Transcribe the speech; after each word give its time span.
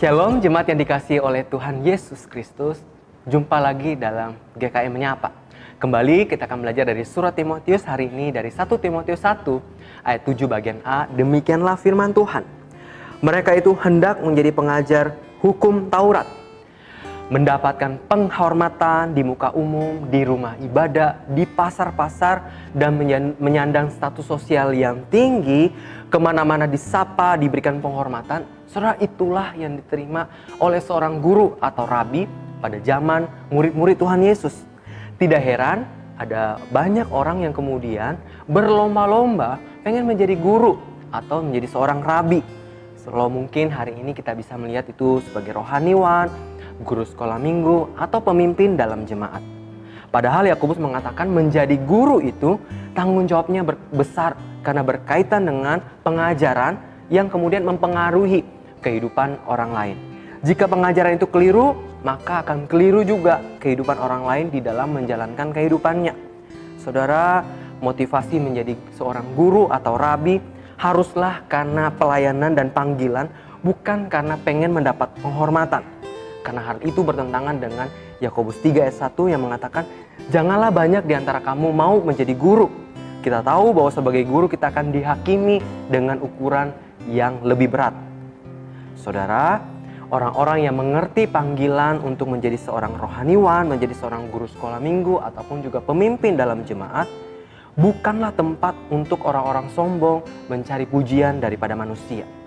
Shalom 0.00 0.40
jemaat 0.40 0.64
yang 0.64 0.80
dikasih 0.80 1.20
oleh 1.20 1.44
Tuhan 1.44 1.84
Yesus 1.84 2.24
Kristus. 2.24 2.80
Jumpa 3.28 3.60
lagi 3.60 4.00
dalam 4.00 4.32
GKM 4.56 4.88
Menyapa. 4.88 5.28
Kembali 5.76 6.24
kita 6.24 6.48
akan 6.48 6.64
belajar 6.64 6.88
dari 6.88 7.04
surat 7.04 7.36
Timotius 7.36 7.84
hari 7.84 8.08
ini 8.08 8.32
dari 8.32 8.48
1 8.48 8.64
Timotius 8.80 9.20
1 9.20 9.44
ayat 10.00 10.24
7 10.24 10.48
bagian 10.48 10.80
A. 10.88 11.04
Demikianlah 11.04 11.76
firman 11.76 12.16
Tuhan. 12.16 12.48
Mereka 13.20 13.60
itu 13.60 13.76
hendak 13.76 14.24
menjadi 14.24 14.48
pengajar 14.56 15.20
hukum 15.44 15.92
Taurat. 15.92 16.24
Mendapatkan 17.30 18.10
penghormatan 18.10 19.14
di 19.14 19.22
muka 19.22 19.54
umum, 19.54 20.10
di 20.10 20.26
rumah 20.26 20.58
ibadah, 20.58 21.22
di 21.30 21.46
pasar-pasar, 21.46 22.68
dan 22.74 22.98
menyandang 23.38 23.94
status 23.94 24.26
sosial 24.26 24.74
yang 24.74 25.06
tinggi, 25.14 25.70
ke 26.10 26.18
mana-mana 26.18 26.66
disapa, 26.66 27.38
diberikan 27.38 27.78
penghormatan, 27.78 28.42
Saudara 28.70 28.94
itulah 29.02 29.50
yang 29.58 29.74
diterima 29.82 30.30
oleh 30.62 30.78
seorang 30.78 31.18
guru 31.18 31.58
atau 31.58 31.90
rabi 31.90 32.30
pada 32.62 32.78
zaman 32.78 33.26
murid-murid 33.50 33.98
Tuhan 33.98 34.22
Yesus. 34.22 34.62
Tidak 35.18 35.42
heran 35.42 35.82
ada 36.14 36.54
banyak 36.70 37.10
orang 37.10 37.42
yang 37.42 37.50
kemudian 37.50 38.14
berlomba-lomba 38.46 39.58
pengen 39.82 40.06
menjadi 40.06 40.38
guru 40.38 40.78
atau 41.10 41.42
menjadi 41.42 41.66
seorang 41.66 41.98
rabi. 41.98 42.46
Selalu 43.02 43.42
mungkin 43.42 43.74
hari 43.74 43.98
ini 43.98 44.14
kita 44.14 44.38
bisa 44.38 44.54
melihat 44.54 44.86
itu 44.86 45.18
sebagai 45.26 45.58
rohaniwan, 45.58 46.30
guru 46.82 47.04
sekolah 47.04 47.36
minggu, 47.36 47.94
atau 47.96 48.18
pemimpin 48.20 48.74
dalam 48.74 49.04
jemaat. 49.04 49.42
Padahal 50.10 50.50
Yakobus 50.50 50.82
mengatakan 50.82 51.30
menjadi 51.30 51.78
guru 51.86 52.18
itu 52.18 52.58
tanggung 52.98 53.30
jawabnya 53.30 53.62
besar 53.94 54.34
karena 54.66 54.82
berkaitan 54.82 55.46
dengan 55.46 55.78
pengajaran 56.02 56.82
yang 57.06 57.30
kemudian 57.30 57.62
mempengaruhi 57.62 58.42
kehidupan 58.82 59.38
orang 59.46 59.70
lain. 59.70 59.96
Jika 60.42 60.66
pengajaran 60.66 61.20
itu 61.20 61.28
keliru, 61.28 61.76
maka 62.00 62.40
akan 62.42 62.64
keliru 62.64 63.04
juga 63.04 63.44
kehidupan 63.60 64.00
orang 64.00 64.24
lain 64.24 64.46
di 64.48 64.58
dalam 64.64 64.96
menjalankan 64.96 65.52
kehidupannya. 65.52 66.16
Saudara, 66.80 67.44
motivasi 67.84 68.40
menjadi 68.40 68.72
seorang 68.96 69.36
guru 69.36 69.68
atau 69.68 70.00
rabi 70.00 70.40
haruslah 70.80 71.44
karena 71.44 71.92
pelayanan 71.92 72.56
dan 72.56 72.72
panggilan, 72.72 73.28
bukan 73.60 74.08
karena 74.08 74.40
pengen 74.40 74.72
mendapat 74.72 75.12
penghormatan. 75.20 75.84
Karena 76.40 76.64
hal 76.64 76.80
itu 76.80 77.04
bertentangan 77.04 77.56
dengan 77.60 77.88
Yakobus 78.20 78.60
3 78.64 78.88
ayat 78.88 78.96
1 78.96 79.28
yang 79.28 79.44
mengatakan, 79.44 79.84
"Janganlah 80.32 80.72
banyak 80.72 81.04
di 81.04 81.14
antara 81.16 81.40
kamu 81.40 81.68
mau 81.72 82.00
menjadi 82.00 82.32
guru." 82.32 82.68
Kita 83.20 83.44
tahu 83.44 83.76
bahwa 83.76 83.90
sebagai 83.92 84.24
guru 84.24 84.48
kita 84.48 84.72
akan 84.72 84.96
dihakimi 84.96 85.60
dengan 85.92 86.24
ukuran 86.24 86.72
yang 87.04 87.44
lebih 87.44 87.68
berat. 87.68 87.92
Saudara, 88.96 89.60
orang-orang 90.08 90.64
yang 90.64 90.76
mengerti 90.76 91.28
panggilan 91.28 92.00
untuk 92.00 92.32
menjadi 92.32 92.56
seorang 92.56 92.96
rohaniwan, 92.96 93.68
menjadi 93.68 93.92
seorang 93.92 94.32
guru 94.32 94.48
sekolah 94.48 94.80
minggu, 94.80 95.20
ataupun 95.20 95.60
juga 95.60 95.84
pemimpin 95.84 96.32
dalam 96.32 96.64
jemaat, 96.64 97.08
bukanlah 97.76 98.32
tempat 98.32 98.72
untuk 98.88 99.20
orang-orang 99.28 99.68
sombong 99.76 100.24
mencari 100.48 100.88
pujian 100.88 101.44
daripada 101.44 101.76
manusia. 101.76 102.39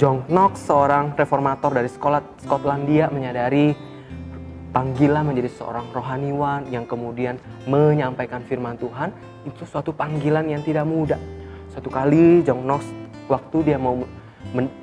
John 0.00 0.24
Knox, 0.32 0.64
seorang 0.64 1.12
reformator 1.12 1.76
dari 1.76 1.92
sekolah 1.92 2.40
Skotlandia, 2.40 3.12
menyadari 3.12 3.76
panggilan 4.72 5.28
menjadi 5.28 5.52
seorang 5.60 5.92
rohaniwan 5.92 6.64
yang 6.72 6.88
kemudian 6.88 7.36
menyampaikan 7.68 8.40
firman 8.48 8.80
Tuhan 8.80 9.12
itu 9.44 9.60
suatu 9.68 9.92
panggilan 9.92 10.48
yang 10.48 10.64
tidak 10.64 10.88
mudah. 10.88 11.20
Suatu 11.68 11.92
kali 11.92 12.40
John 12.48 12.64
Knox 12.64 12.88
waktu 13.28 13.60
dia 13.60 13.76
mau 13.76 14.00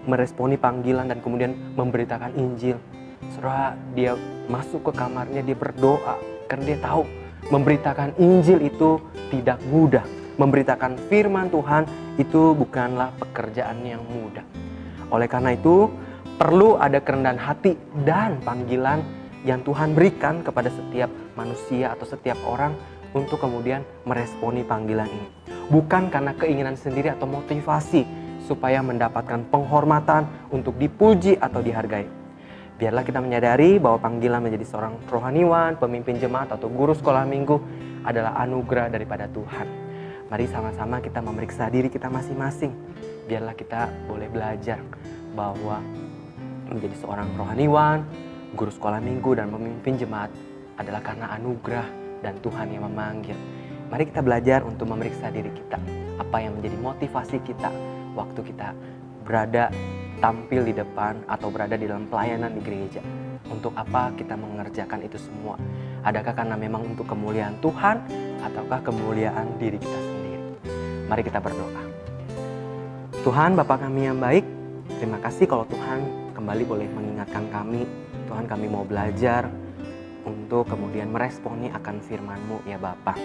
meresponi 0.06 0.54
panggilan 0.54 1.10
dan 1.10 1.18
kemudian 1.18 1.74
memberitakan 1.74 2.38
Injil. 2.38 2.78
Setelah 3.34 3.74
dia 3.98 4.14
masuk 4.46 4.86
ke 4.86 5.02
kamarnya, 5.02 5.42
dia 5.42 5.58
berdoa 5.58 6.14
karena 6.46 6.78
dia 6.78 6.78
tahu 6.78 7.10
memberitakan 7.50 8.14
Injil 8.22 8.62
itu 8.70 9.02
tidak 9.34 9.58
mudah. 9.66 10.06
Memberitakan 10.38 11.10
firman 11.10 11.50
Tuhan 11.50 11.90
itu 12.22 12.54
bukanlah 12.54 13.10
pekerjaan 13.18 13.82
yang 13.82 14.06
mudah. 14.06 14.67
Oleh 15.14 15.28
karena 15.32 15.56
itu, 15.56 15.88
perlu 16.36 16.76
ada 16.76 17.00
kerendahan 17.00 17.40
hati 17.40 17.80
dan 18.04 18.40
panggilan 18.44 19.02
yang 19.48 19.64
Tuhan 19.64 19.96
berikan 19.96 20.44
kepada 20.44 20.68
setiap 20.68 21.08
manusia 21.40 21.96
atau 21.96 22.04
setiap 22.04 22.38
orang 22.44 22.76
untuk 23.16 23.40
kemudian 23.40 23.86
meresponi 24.04 24.68
panggilan 24.68 25.08
ini. 25.08 25.28
Bukan 25.72 26.12
karena 26.12 26.36
keinginan 26.36 26.76
sendiri 26.76 27.12
atau 27.12 27.28
motivasi, 27.28 28.28
supaya 28.48 28.80
mendapatkan 28.80 29.44
penghormatan 29.52 30.24
untuk 30.56 30.80
dipuji 30.80 31.36
atau 31.36 31.60
dihargai. 31.60 32.08
Biarlah 32.80 33.04
kita 33.04 33.20
menyadari 33.20 33.76
bahwa 33.82 34.00
panggilan 34.00 34.40
menjadi 34.40 34.64
seorang 34.64 34.96
rohaniwan, 35.12 35.76
pemimpin 35.76 36.16
jemaat 36.16 36.56
atau 36.56 36.72
guru 36.72 36.96
sekolah 36.96 37.28
minggu 37.28 37.60
adalah 38.08 38.40
anugerah 38.40 38.88
daripada 38.88 39.28
Tuhan. 39.28 39.68
Mari 40.32 40.46
sama-sama 40.48 41.04
kita 41.04 41.20
memeriksa 41.20 41.68
diri 41.68 41.92
kita 41.92 42.08
masing-masing. 42.08 42.72
Biarlah 43.28 43.56
kita 43.60 43.92
boleh 44.08 44.32
belajar 44.32 44.80
bahwa 45.36 45.84
menjadi 46.72 46.96
seorang 47.04 47.28
rohaniwan, 47.36 48.08
guru 48.56 48.72
sekolah 48.72 49.04
minggu 49.04 49.36
dan 49.36 49.52
pemimpin 49.52 50.00
jemaat 50.00 50.32
adalah 50.80 51.04
karena 51.04 51.36
anugerah 51.36 51.88
dan 52.24 52.40
Tuhan 52.40 52.72
yang 52.72 52.88
memanggil. 52.88 53.36
Mari 53.92 54.08
kita 54.08 54.24
belajar 54.24 54.64
untuk 54.64 54.88
memeriksa 54.88 55.28
diri 55.28 55.52
kita. 55.52 55.76
Apa 56.24 56.40
yang 56.40 56.56
menjadi 56.56 56.80
motivasi 56.80 57.44
kita 57.44 57.68
waktu 58.16 58.40
kita 58.48 58.72
berada 59.28 59.76
tampil 60.24 60.64
di 60.64 60.74
depan 60.74 61.20
atau 61.28 61.52
berada 61.52 61.76
di 61.76 61.84
dalam 61.84 62.08
pelayanan 62.08 62.56
di 62.56 62.62
gereja. 62.64 63.04
Untuk 63.48 63.76
apa 63.76 64.12
kita 64.16 64.40
mengerjakan 64.40 65.04
itu 65.04 65.20
semua? 65.20 65.60
Adakah 66.04 66.32
karena 66.32 66.56
memang 66.56 66.84
untuk 66.96 67.08
kemuliaan 67.08 67.60
Tuhan 67.60 68.08
ataukah 68.44 68.80
kemuliaan 68.88 69.56
diri 69.60 69.80
kita 69.80 70.00
sendiri? 70.00 70.44
Mari 71.08 71.22
kita 71.24 71.40
berdoa. 71.40 71.87
Tuhan 73.28 73.60
Bapa 73.60 73.76
kami 73.76 74.08
yang 74.08 74.24
baik, 74.24 74.48
terima 75.04 75.20
kasih 75.20 75.52
kalau 75.52 75.68
Tuhan 75.68 76.32
kembali 76.32 76.64
boleh 76.64 76.88
mengingatkan 76.88 77.52
kami. 77.52 77.84
Tuhan 78.24 78.48
kami 78.48 78.72
mau 78.72 78.88
belajar 78.88 79.52
untuk 80.24 80.64
kemudian 80.72 81.12
meresponi 81.12 81.68
akan 81.76 82.00
firman-Mu 82.08 82.64
ya 82.64 82.80
Bapak. 82.80 83.20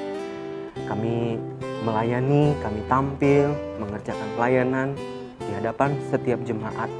Kami 0.90 1.38
melayani, 1.86 2.50
kami 2.58 2.82
tampil, 2.90 3.54
mengerjakan 3.78 4.26
pelayanan 4.34 4.98
di 5.38 5.54
hadapan 5.54 5.94
setiap 6.10 6.42
jemaat 6.42 6.90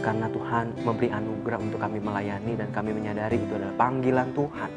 karena 0.00 0.32
Tuhan 0.32 0.72
memberi 0.88 1.12
anugerah 1.12 1.60
untuk 1.60 1.84
kami 1.84 2.00
melayani 2.00 2.56
dan 2.56 2.72
kami 2.72 2.96
menyadari 2.96 3.44
itu 3.44 3.60
adalah 3.60 3.76
panggilan 3.76 4.32
Tuhan. 4.32 4.70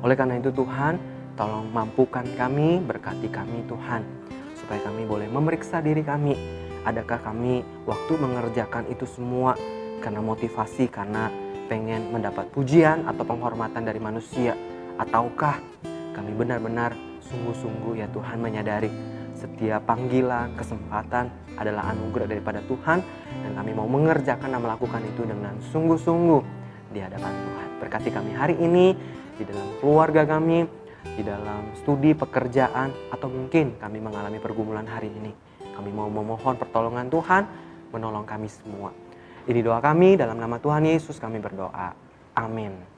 Oleh 0.00 0.16
karena 0.16 0.40
itu 0.40 0.48
Tuhan, 0.48 0.96
tolong 1.36 1.68
mampukan 1.76 2.24
kami, 2.40 2.80
berkati 2.80 3.28
kami 3.28 3.68
Tuhan, 3.68 4.00
supaya 4.56 4.80
kami 4.80 5.04
boleh 5.04 5.28
memeriksa 5.28 5.84
diri 5.84 6.00
kami. 6.00 6.71
Adakah 6.82 7.22
kami 7.22 7.62
waktu 7.86 8.12
mengerjakan 8.18 8.90
itu 8.90 9.06
semua 9.06 9.54
karena 10.02 10.18
motivasi, 10.18 10.90
karena 10.90 11.30
pengen 11.70 12.10
mendapat 12.10 12.50
pujian 12.50 13.06
atau 13.06 13.22
penghormatan 13.22 13.86
dari 13.86 14.02
manusia, 14.02 14.58
ataukah 14.98 15.62
kami 16.12 16.34
benar-benar 16.34 16.92
sungguh-sungguh 17.22 18.02
ya 18.02 18.10
Tuhan 18.10 18.42
menyadari 18.42 18.90
setiap 19.32 19.86
panggilan, 19.88 20.54
kesempatan 20.58 21.30
adalah 21.58 21.90
anugerah 21.90 22.28
daripada 22.30 22.60
Tuhan 22.66 23.02
dan 23.42 23.50
kami 23.58 23.72
mau 23.74 23.88
mengerjakan 23.90 24.54
dan 24.54 24.60
melakukan 24.60 25.02
itu 25.02 25.22
dengan 25.26 25.58
sungguh-sungguh 25.72 26.42
di 26.92 27.00
hadapan 27.02 27.32
Tuhan. 27.32 27.68
Berkati 27.82 28.10
kami 28.14 28.30
hari 28.36 28.54
ini 28.60 28.94
di 29.34 29.42
dalam 29.42 29.66
keluarga 29.82 30.22
kami, 30.28 30.62
di 31.18 31.22
dalam 31.26 31.74
studi 31.74 32.14
pekerjaan 32.14 32.94
atau 33.10 33.26
mungkin 33.26 33.80
kami 33.82 33.98
mengalami 33.98 34.38
pergumulan 34.38 34.86
hari 34.86 35.10
ini. 35.10 35.32
Kami 35.72 35.90
mau 35.90 36.08
memohon 36.12 36.54
pertolongan 36.60 37.08
Tuhan 37.08 37.42
menolong 37.92 38.24
kami 38.28 38.48
semua. 38.48 38.92
Ini 39.48 39.60
doa 39.64 39.82
kami 39.82 40.14
dalam 40.14 40.38
nama 40.38 40.60
Tuhan 40.60 40.86
Yesus 40.86 41.18
kami 41.18 41.42
berdoa. 41.42 41.92
Amin. 42.38 42.91